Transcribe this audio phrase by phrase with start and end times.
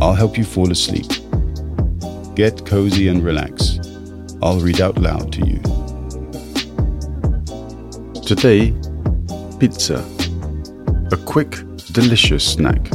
[0.00, 1.06] I'll help you fall asleep.
[2.34, 3.78] Get cozy and relax.
[4.42, 5.60] I'll read out loud to you.
[8.22, 8.74] Today,
[9.58, 10.04] pizza.
[11.12, 11.52] A quick,
[11.92, 12.90] delicious snack.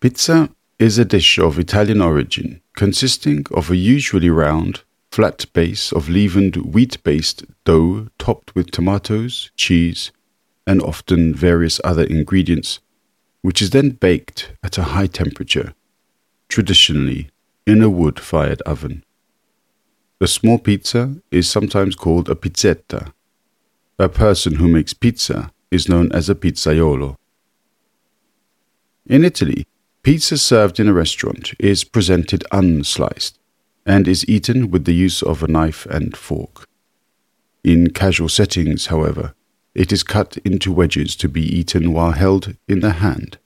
[0.00, 4.82] Pizza is a dish of Italian origin consisting of a usually round,
[5.14, 10.10] flat base of leavened wheat based dough topped with tomatoes, cheese,
[10.66, 12.80] and often various other ingredients,
[13.40, 15.72] which is then baked at a high temperature,
[16.48, 17.30] traditionally
[17.64, 19.04] in a wood fired oven.
[20.18, 23.12] The small pizza is sometimes called a pizzetta.
[24.00, 27.14] A person who makes pizza is known as a pizzaiolo.
[29.06, 29.64] In Italy,
[30.02, 33.38] pizza served in a restaurant is presented unsliced
[33.86, 36.66] and is eaten with the use of a knife and fork.
[37.62, 39.34] In casual settings, however,
[39.74, 43.38] it is cut into wedges to be eaten while held in the hand.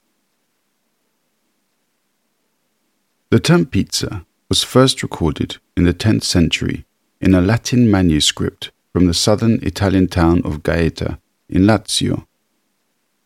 [3.31, 6.84] The term pizza was first recorded in the 10th century
[7.20, 12.27] in a Latin manuscript from the southern Italian town of Gaeta in Lazio,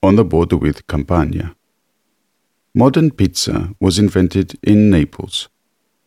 [0.02, 1.54] on the border with Campania.
[2.74, 5.48] Modern pizza was invented in Naples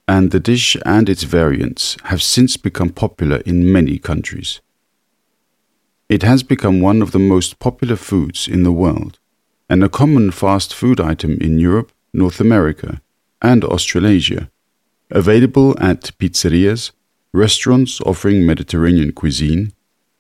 [0.08, 4.62] and the dish and its variants have since become popular in many countries.
[6.08, 9.20] It has become one of the most popular foods in the world
[9.68, 13.02] and a common fast food item in Europe, North America,
[13.42, 14.52] and Australasia,
[15.10, 16.92] available at pizzerias,
[17.34, 19.74] restaurants offering Mediterranean cuisine,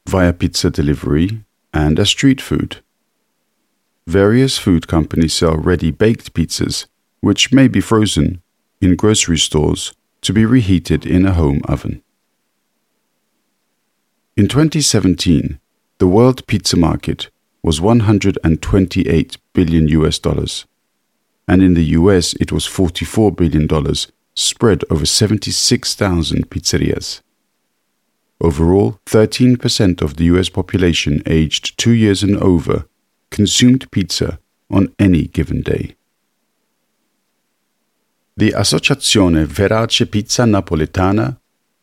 [0.08, 2.78] via pizza delivery, and as street food.
[4.08, 6.88] Various food companies sell ready baked pizzas,
[7.22, 8.42] which may be frozen
[8.82, 12.02] in grocery stores to be reheated in a home oven.
[14.36, 15.60] In 2017,
[15.98, 17.30] the world pizza market
[17.64, 20.66] was 128 billion US dollars,
[21.48, 27.22] and in the US it was 44 billion dollars spread over 76,000 pizzerias.
[28.42, 32.86] Overall, 13% of the US population aged 2 years and over
[33.32, 35.96] consumed pizza on any given day.
[38.38, 41.38] The Associazione Verace Pizza Napoletana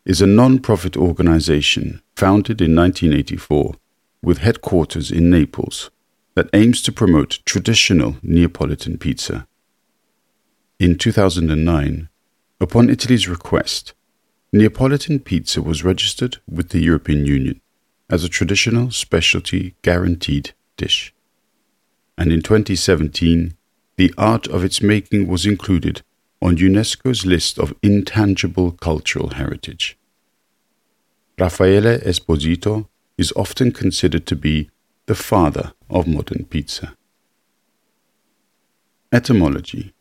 [0.04, 3.74] is a non profit organization founded in 1984
[4.22, 5.90] with headquarters in Naples
[6.34, 9.46] that aims to promote traditional Neapolitan pizza.
[10.78, 12.10] In 2009,
[12.60, 13.94] upon Italy's request,
[14.52, 17.62] Neapolitan pizza was registered with the European Union
[18.10, 21.14] as a traditional specialty guaranteed dish.
[22.18, 23.56] And in 2017,
[23.96, 26.02] the art of its making was included
[26.42, 29.96] on UNESCO's list of intangible cultural heritage.
[31.38, 34.68] Raffaele Esposito is often considered to be
[35.06, 36.96] the father of modern pizza.
[39.12, 39.94] Etymology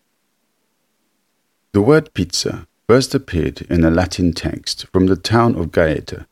[1.73, 6.25] The word pizza first appeared in a Latin text from the town of Gaeta,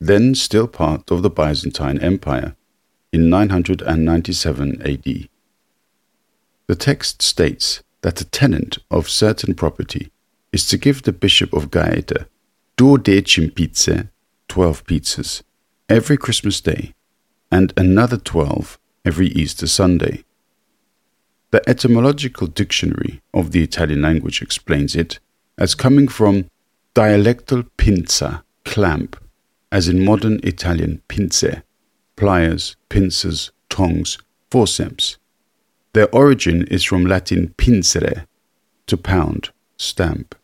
[0.00, 2.56] then still part of the Byzantine Empire,
[3.12, 5.28] in 997 AD.
[6.66, 10.10] The text states that a tenant of certain property
[10.52, 12.26] is to give the Bishop of Gaeta
[12.76, 14.08] duodecim pizzae,
[14.48, 15.42] twelve pizzas,
[15.88, 16.94] every Christmas day,
[17.52, 20.24] and another twelve every Easter Sunday.
[21.50, 25.18] The etymological dictionary of the Italian language explains it
[25.58, 26.46] as coming from
[26.94, 29.16] dialectal pinza, clamp,
[29.70, 31.62] as in modern Italian pinze,
[32.16, 34.18] pliers, pincers, tongs,
[34.50, 35.18] forceps,
[35.92, 38.26] their origin is from Latin pinsere,
[38.86, 40.34] to pound, stamp.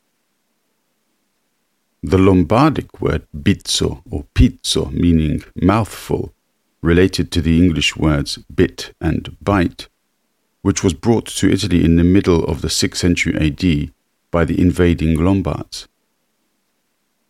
[2.02, 6.32] The Lombardic word bizzo or pizzo, meaning mouthful,
[6.82, 9.88] related to the English words bit and bite,
[10.62, 13.92] which was brought to Italy in the middle of the 6th century AD
[14.30, 15.88] by the invading Lombards.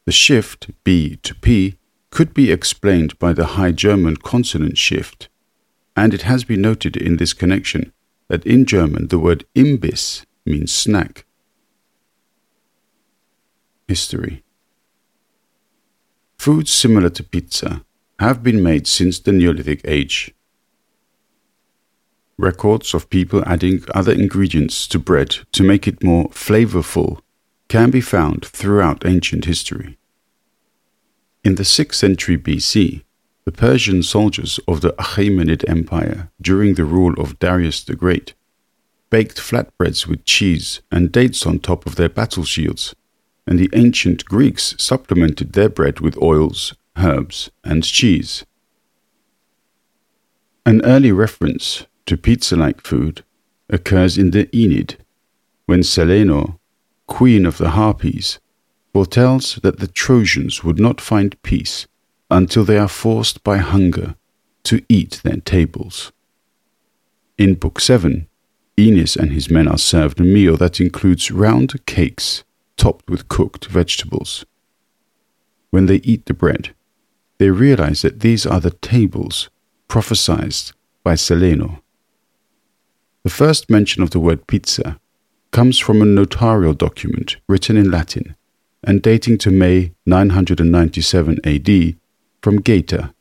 [0.04, 1.76] The shift B to P
[2.10, 5.28] could be explained by the High German consonant shift,
[5.94, 7.92] and it has been noted in this connection
[8.28, 11.24] that in German the word Imbiss means snack.
[13.88, 14.42] History
[16.38, 17.84] Foods similar to pizza
[18.18, 20.32] have been made since the Neolithic Age.
[22.38, 27.20] Records of people adding other ingredients to bread to make it more flavorful
[27.68, 29.98] can be found throughout ancient history.
[31.42, 33.04] In the 6th century BC,
[33.46, 38.34] the Persian soldiers of the Achaemenid Empire during the rule of Darius the Great
[39.08, 42.92] baked flatbreads with cheese and dates on top of their battle shields,
[43.46, 48.44] and the ancient Greeks supplemented their bread with oils, herbs, and cheese.
[50.66, 53.22] An early reference to pizza like food
[53.70, 54.96] occurs in the Aeneid,
[55.66, 56.58] when Celaeno,
[57.06, 58.40] queen of the Harpies,
[58.92, 61.86] foretells that the Trojans would not find peace
[62.30, 64.14] until they are forced by hunger
[64.64, 66.12] to eat their tables.
[67.38, 68.26] In Book 7,
[68.78, 72.44] Aeneas and his men are served a meal that includes round cakes
[72.76, 74.44] topped with cooked vegetables.
[75.70, 76.74] When they eat the bread,
[77.38, 79.50] they realize that these are the tables
[79.88, 80.54] prophesied
[81.04, 81.80] by Celaeno.
[83.22, 85.00] The first mention of the word pizza
[85.50, 88.36] comes from a notarial document written in Latin
[88.82, 91.96] and dating to May 997 AD
[92.46, 93.12] from Gaeta,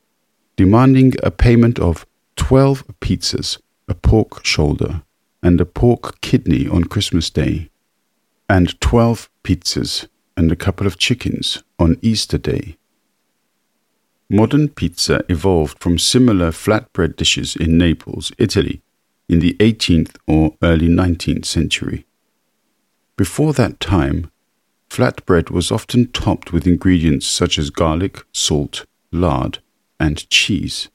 [0.54, 2.06] demanding a payment of
[2.36, 5.02] 12 pizzas, a pork shoulder,
[5.42, 7.68] and a pork kidney on Christmas Day,
[8.48, 10.06] and 12 pizzas
[10.36, 12.76] and a couple of chickens on Easter Day.
[14.30, 18.80] Modern pizza evolved from similar flatbread dishes in Naples, Italy,
[19.28, 22.06] in the 18th or early 19th century.
[23.16, 24.30] Before that time,
[24.88, 29.58] flatbread was often topped with ingredients such as garlic, salt, lard,
[29.98, 30.88] and cheese.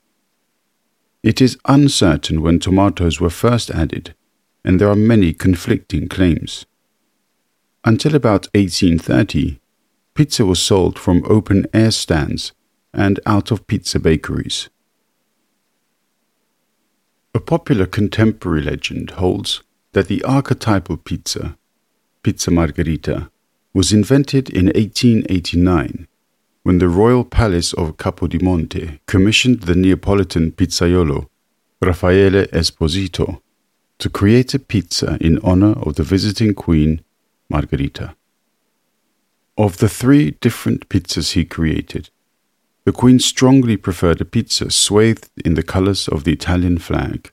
[1.24, 4.16] It is uncertain when tomatoes were first added,
[4.64, 6.66] and there are many conflicting claims.
[7.84, 9.60] Until about 1830,
[10.14, 12.54] pizza was sold from open air stands
[12.94, 14.70] and out of pizza bakeries.
[17.34, 19.62] A popular contemporary legend holds
[19.94, 21.58] that the archetypal pizza,
[22.24, 23.32] Pizza Margherita,
[23.74, 26.08] was invented in 1889
[26.64, 31.28] when the royal palace of Capodimonte commissioned the Neapolitan pizzaiolo
[31.82, 33.42] Raffaele Esposito
[33.98, 37.02] to create a pizza in honor of the visiting queen
[37.50, 38.16] Margherita.
[39.58, 42.10] Of the three different pizzas he created,
[42.86, 47.32] the Queen strongly preferred a pizza swathed in the colors of the Italian flag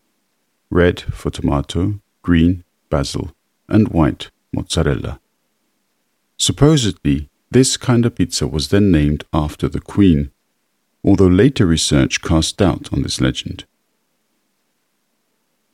[0.70, 3.32] red for tomato, green, basil,
[3.68, 5.20] and white mozzarella.
[6.36, 10.30] Supposedly, this kind of pizza was then named after the Queen,
[11.04, 13.64] although later research cast doubt on this legend.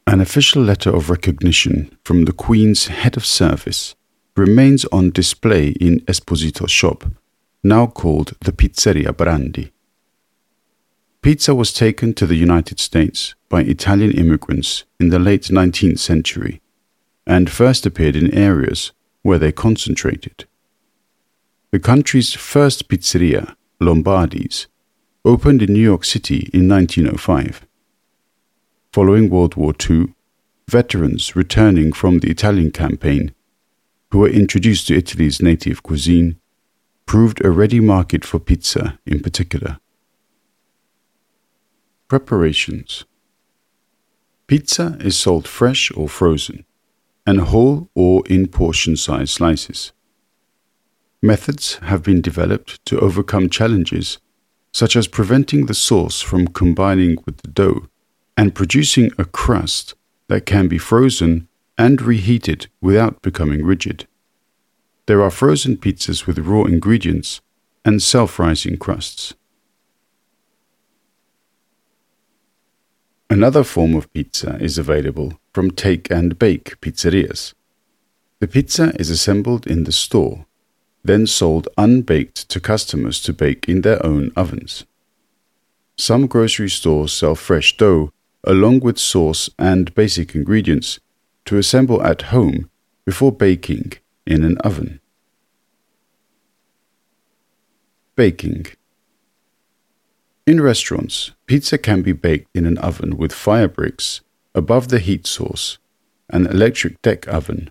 [0.07, 3.95] An official letter of recognition from the Queen's head of service
[4.37, 7.05] remains on display in Esposito's shop
[7.63, 9.71] now called the Pizzeria Brandi.
[11.23, 16.61] Pizza was taken to the United States by Italian immigrants in the late 19th century
[17.27, 18.93] and first appeared in areas
[19.23, 20.45] where they concentrated.
[21.75, 24.69] The country's first pizzeria, Lombardi's,
[25.25, 27.67] opened in New York City in 1905.
[28.93, 30.15] Following World War II,
[30.69, 33.35] veterans returning from the Italian campaign,
[34.13, 36.39] who were introduced to Italy's native cuisine,
[37.07, 39.81] proved a ready market for pizza in particular.
[42.07, 43.05] Preparations
[44.47, 46.65] Pizza is sold fresh or frozen,
[47.27, 49.91] and whole or in portion sized slices.
[51.25, 54.19] Methods have been developed to overcome challenges
[54.75, 57.89] such as preventing the sauce from combining with the dough
[58.37, 59.95] and producing a crust
[60.29, 64.07] that can be frozen and reheated without becoming rigid.
[65.07, 67.41] There are frozen pizzas with raw ingredients
[67.87, 69.33] and self rising crusts.
[73.31, 77.55] Another form of pizza is available from take and bake pizzerias.
[78.41, 80.45] The pizza is assembled in the store,
[81.05, 84.85] then sold unbaked to customers to bake in their own ovens.
[85.97, 88.11] Some grocery stores sell fresh dough
[88.43, 90.99] along with sauce and basic ingredients
[91.45, 92.71] to assemble at home
[93.05, 93.93] before baking
[94.27, 95.01] in an oven.
[98.17, 98.67] Baking.
[100.47, 104.21] In restaurants, pizza can be baked in an oven with fire bricks
[104.55, 105.79] above the heat source,
[106.31, 107.71] an electric deck oven,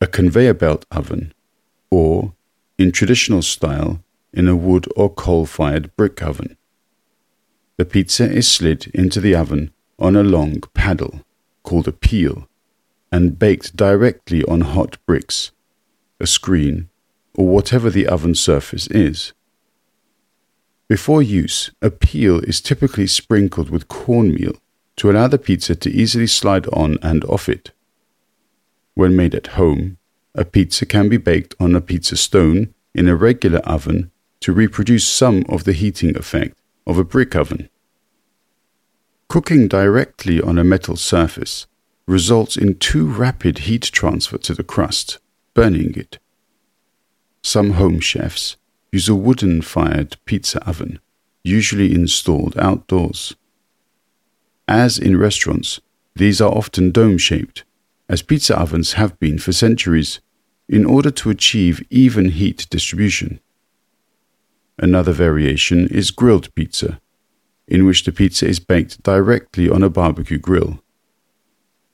[0.00, 1.32] a conveyor belt oven,
[1.90, 2.34] or,
[2.78, 6.56] in traditional style, in a wood or coal fired brick oven.
[7.76, 11.22] The pizza is slid into the oven on a long paddle,
[11.62, 12.48] called a peel,
[13.10, 15.50] and baked directly on hot bricks,
[16.20, 16.88] a screen,
[17.34, 19.32] or whatever the oven surface is.
[20.88, 24.56] Before use, a peel is typically sprinkled with cornmeal
[24.96, 27.72] to allow the pizza to easily slide on and off it.
[28.94, 29.97] When made at home,
[30.38, 35.04] a pizza can be baked on a pizza stone in a regular oven to reproduce
[35.04, 37.68] some of the heating effect of a brick oven.
[39.28, 41.66] Cooking directly on a metal surface
[42.06, 45.18] results in too rapid heat transfer to the crust,
[45.54, 46.18] burning it.
[47.42, 48.56] Some home chefs
[48.92, 51.00] use a wooden fired pizza oven,
[51.42, 53.34] usually installed outdoors.
[54.68, 55.80] As in restaurants,
[56.14, 57.64] these are often dome shaped,
[58.08, 60.20] as pizza ovens have been for centuries,
[60.68, 63.40] in order to achieve even heat distribution.
[64.78, 67.00] Another variation is grilled pizza,
[67.66, 70.82] in which the pizza is baked directly on a barbecue grill.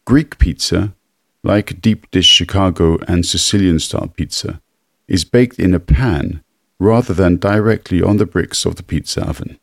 [0.04, 0.94] Greek pizza,
[1.42, 4.60] like deep dish Chicago and Sicilian style pizza,
[5.08, 6.42] is baked in a pan
[6.78, 9.58] rather than directly on the bricks of the pizza oven.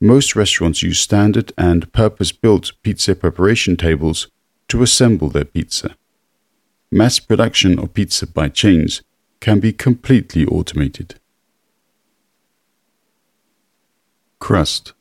[0.00, 4.28] Most restaurants use standard and purpose built pizza preparation tables
[4.68, 5.96] to assemble their pizza.
[6.96, 9.02] Mass production of pizza by chains
[9.40, 11.16] can be completely automated.
[14.38, 14.92] Crust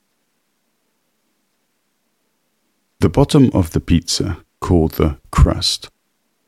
[2.99, 5.91] The bottom of the pizza, called the crust,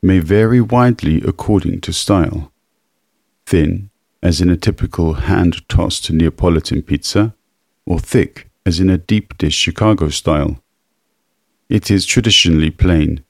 [0.02, 2.50] may vary widely according to style.
[3.46, 7.36] Thin, as in a typical hand tossed Neapolitan pizza,
[7.86, 10.60] or thick, as in a deep dish Chicago style.
[11.68, 13.22] It is traditionally plain,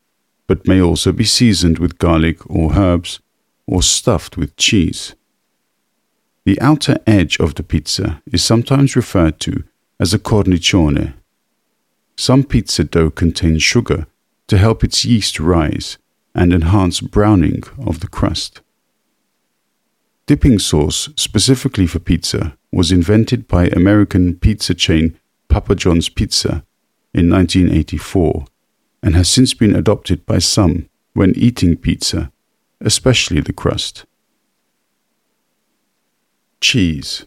[0.46, 3.20] but may also be seasoned with garlic or herbs,
[3.66, 5.14] or stuffed with cheese.
[6.44, 9.64] The outer edge of the pizza is sometimes referred to
[9.98, 11.14] as a cornicione.
[12.16, 14.06] Some pizza dough contains sugar
[14.46, 15.98] to help its yeast rise
[16.34, 18.60] and enhance browning of the crust.
[20.26, 26.64] Dipping sauce specifically for pizza was invented by American pizza chain Papa John's Pizza
[27.14, 28.44] in 1984
[29.06, 32.32] and has since been adopted by some when eating pizza,
[32.80, 34.04] especially the crust.
[36.60, 37.24] Cheese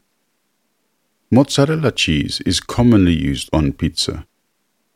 [1.31, 4.27] Mozzarella cheese is commonly used on pizza,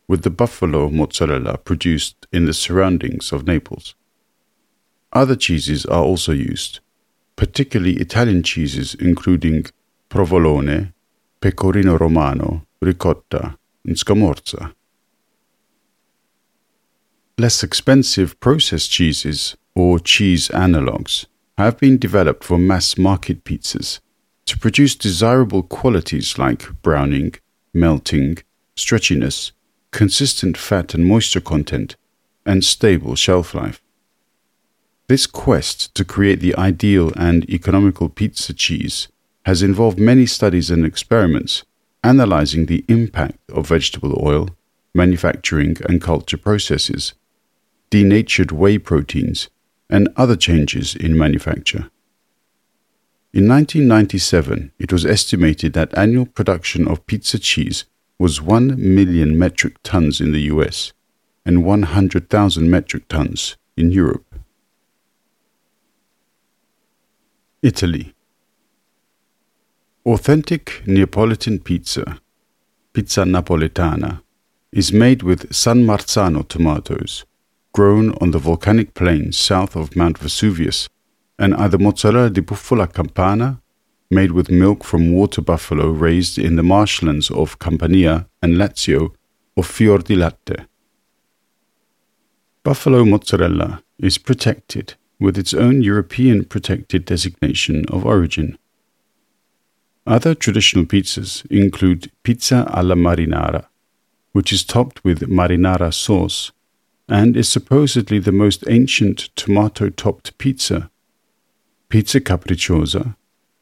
[0.10, 3.96] with the buffalo mozzarella produced in the surroundings of Naples.
[5.14, 6.82] Other cheeses are also used,
[7.38, 9.68] particularly Italian cheeses including
[10.10, 10.94] provolone,
[11.40, 14.74] pecorino romano, ricotta, and scamorza.
[17.40, 21.26] Less expensive processed cheeses, or cheese analogues,
[21.58, 24.00] have been developed for mass market pizzas
[24.46, 27.34] to produce desirable qualities like browning,
[27.74, 28.38] melting,
[28.76, 29.52] stretchiness,
[29.90, 31.96] consistent fat and moisture content,
[32.46, 33.82] and stable shelf life.
[35.08, 39.08] This quest to create the ideal and economical pizza cheese
[39.48, 41.64] has involved many studies and experiments
[42.04, 44.50] analyzing the impact of vegetable oil,
[44.94, 47.14] manufacturing and culture processes,
[47.94, 49.50] denatured whey proteins,
[49.88, 51.92] and other changes in manufacture.
[53.32, 57.86] In 1997, it was estimated that annual production of pizza cheese
[58.18, 60.92] was 1 million metric tons in the US
[61.46, 64.26] and 100,000 metric tons in Europe.
[67.62, 68.16] Italy.
[70.04, 72.20] Authentic Neapolitan pizza,
[72.92, 74.24] pizza napoletana,
[74.72, 77.26] is made with San Marzano tomatoes,
[77.74, 80.90] grown on the volcanic plains south of Mount Vesuvius,
[81.40, 83.62] and either mozzarella di bufala campana,
[84.12, 89.14] made with milk from water buffalo raised in the marshlands of Campania and Lazio,
[89.56, 90.66] or fior di latte.
[92.64, 98.58] Buffalo mozzarella is protected with its own European protected designation of origin.
[100.06, 103.68] Other traditional pizzas include pizza alla marinara,
[104.32, 106.52] which is topped with marinara sauce
[107.08, 110.90] and is supposedly the most ancient tomato topped pizza,
[111.90, 113.16] pizza capricciosa,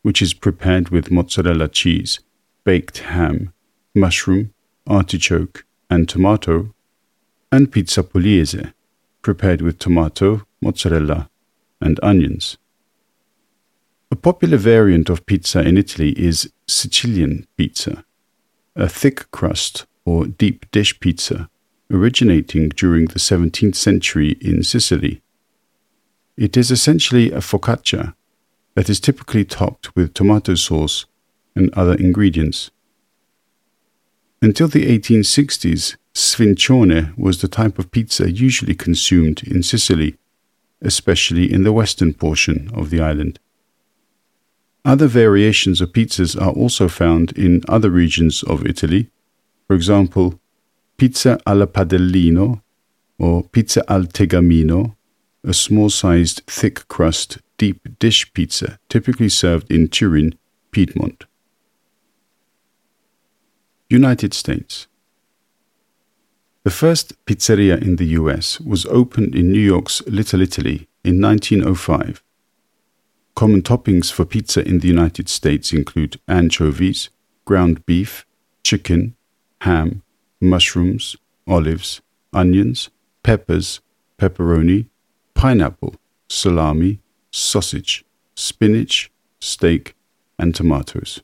[0.03, 2.19] which is prepared with mozzarella cheese,
[2.63, 3.53] baked ham,
[3.95, 4.53] mushroom,
[4.88, 6.74] artichoke, and tomato,
[7.51, 8.74] and pizza pugliese,
[9.21, 11.29] prepared with tomato, mozzarella,
[11.79, 12.57] and onions.
[14.12, 18.05] A popular variant of pizza in Italy is Sicilian pizza,
[18.75, 21.50] a thick crust or deep dish pizza
[21.91, 25.21] originating during the 17th century in Sicily.
[26.38, 28.13] It is essentially a focaccia,
[28.75, 31.05] that is typically topped with tomato sauce
[31.55, 32.71] and other ingredients.
[34.41, 40.17] Until the 1860s, sfincione was the type of pizza usually consumed in Sicily,
[40.81, 43.39] especially in the western portion of the island.
[44.83, 49.12] Other variations of pizzas are also found in other regions of Italy,
[49.67, 50.40] for example,
[51.01, 52.62] pizza alla padellino
[53.17, 54.98] or pizza al tegamino,
[55.43, 60.38] a small sized, thick crust, deep dish pizza typically served in Turin,
[60.70, 61.25] Piedmont.
[63.89, 64.86] United States.
[66.65, 72.22] The first pizzeria in the US was opened in New York's Little Italy in 1905.
[73.34, 77.10] Common toppings for pizza in the United States include anchovies,
[77.46, 78.24] ground beef,
[78.62, 79.15] chicken,
[79.62, 80.03] ham,
[80.41, 81.15] mushrooms,
[81.48, 82.01] olives,
[82.33, 82.89] onions,
[83.24, 83.79] peppers,
[84.17, 84.88] pepperoni,
[85.33, 85.95] pineapple,
[86.27, 87.00] salami,
[87.31, 88.03] sausage,
[88.36, 89.95] spinach, steak,
[90.38, 91.21] and tomatoes.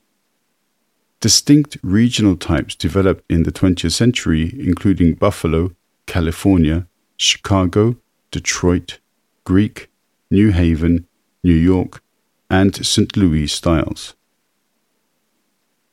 [1.20, 5.72] Distinct regional types developed in the 20th century, including Buffalo,
[6.06, 7.98] California, Chicago,
[8.30, 9.00] Detroit,
[9.44, 9.90] Greek,
[10.30, 11.08] New Haven,
[11.44, 12.04] New York,
[12.50, 13.18] and St.
[13.18, 14.16] Louis styles.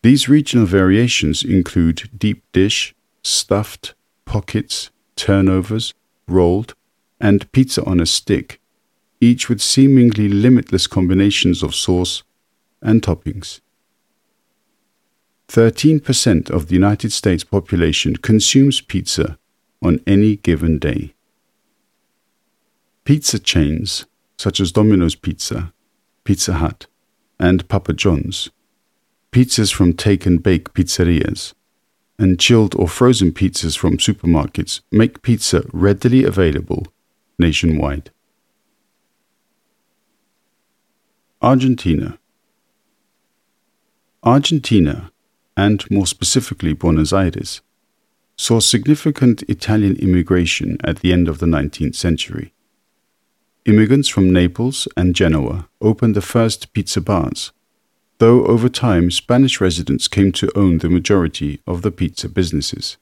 [0.02, 5.94] These regional variations include deep dish, stuffed, pockets, turnovers,
[6.28, 6.74] rolled,
[7.20, 8.60] and pizza on a stick,
[9.20, 12.22] each with seemingly limitless combinations of sauce
[12.80, 13.60] and toppings.
[15.48, 19.38] 13% of the United States population consumes pizza
[19.82, 21.14] on any given day.
[23.04, 25.72] Pizza chains such as Domino's Pizza,
[26.24, 26.86] Pizza Hut,
[27.38, 28.50] and Papa John's,
[29.32, 31.54] pizzas from take and bake pizzerias,
[32.18, 36.86] and chilled or frozen pizzas from supermarkets make pizza readily available
[37.38, 38.10] nationwide.
[41.42, 42.18] Argentina
[44.22, 45.10] Argentina
[45.56, 47.60] and more specifically Buenos Aires,
[48.36, 52.52] saw significant Italian immigration at the end of the 19th century.
[53.64, 57.52] Immigrants from Naples and Genoa opened the first pizza bars,
[58.18, 62.96] though over time Spanish residents came to own the majority of the pizza businesses.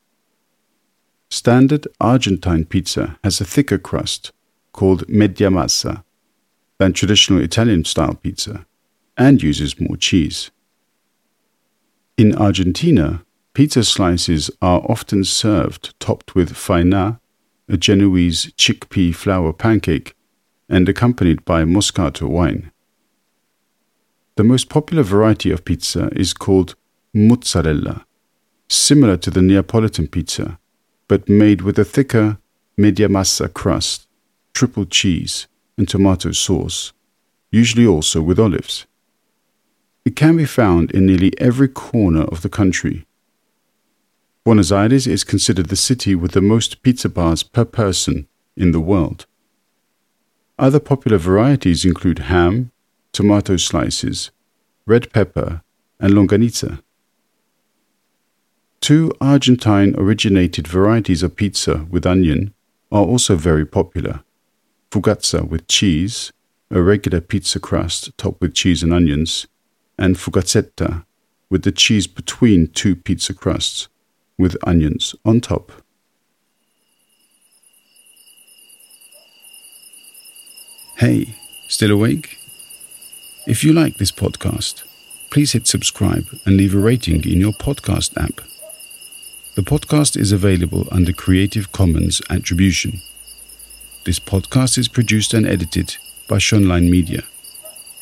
[1.30, 4.32] Standard Argentine pizza has a thicker crust,
[4.72, 6.02] called media masa,
[6.78, 8.66] than traditional Italian style pizza,
[9.16, 10.50] and uses more cheese.
[12.16, 17.20] In Argentina, pizza slices are often served topped with faina,
[17.68, 20.14] a Genoese chickpea flour pancake,
[20.68, 22.70] and accompanied by Moscato wine.
[24.36, 26.74] The most popular variety of pizza is called
[27.12, 28.06] mozzarella,
[28.68, 30.58] similar to the Neapolitan pizza,
[31.06, 32.38] but made with a thicker
[32.78, 34.08] media masa crust,
[34.54, 36.94] triple cheese, and tomato sauce,
[37.50, 38.86] usually also with olives.
[40.06, 43.06] It can be found in nearly every corner of the country.
[44.44, 48.80] Buenos Aires is considered the city with the most pizza bars per person in the
[48.80, 49.26] world.
[50.58, 52.71] Other popular varieties include ham,
[53.12, 54.30] tomato slices,
[54.86, 55.62] red pepper,
[56.00, 56.82] and longaniza.
[58.80, 62.52] Two Argentine originated varieties of pizza with onion
[62.90, 64.24] are also very popular
[64.92, 66.32] fugazza with cheese,
[66.70, 69.46] a regular pizza crust topped with cheese and onions,
[69.98, 71.04] and fugazzeta
[71.48, 73.88] with the cheese between two pizza crusts
[74.36, 75.72] with onions on top.
[80.98, 81.34] Hey,
[81.68, 82.41] still awake?
[83.44, 84.84] If you like this podcast,
[85.30, 88.40] please hit subscribe and leave a rating in your podcast app.
[89.56, 93.00] The podcast is available under Creative Commons Attribution.
[94.04, 95.96] This podcast is produced and edited
[96.28, 97.24] by Schønlein Media.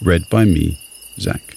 [0.02, 0.76] Read by me,
[1.18, 1.56] Zach.